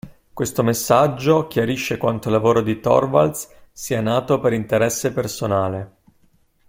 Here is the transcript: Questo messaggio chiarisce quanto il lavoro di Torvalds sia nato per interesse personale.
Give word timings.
Questo 0.33 0.63
messaggio 0.63 1.45
chiarisce 1.45 1.97
quanto 1.97 2.29
il 2.29 2.33
lavoro 2.33 2.63
di 2.63 2.79
Torvalds 2.79 3.47
sia 3.71 4.01
nato 4.01 4.39
per 4.39 4.51
interesse 4.51 5.13
personale. 5.13 5.97